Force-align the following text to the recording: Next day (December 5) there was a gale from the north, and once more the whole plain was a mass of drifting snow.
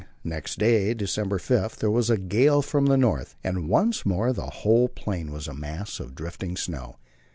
Next 0.23 0.57
day 0.57 0.95
(December 0.95 1.37
5) 1.37 1.77
there 1.77 1.91
was 1.91 2.09
a 2.09 2.17
gale 2.17 2.63
from 2.63 2.87
the 2.87 2.97
north, 2.97 3.35
and 3.43 3.69
once 3.69 4.03
more 4.03 4.33
the 4.33 4.49
whole 4.49 4.87
plain 4.89 5.31
was 5.31 5.47
a 5.47 5.53
mass 5.53 5.99
of 5.99 6.15
drifting 6.15 6.57
snow. 6.57 6.95